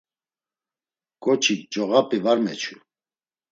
[1.23, 2.75] K̆oçik coğap̌i var meçu.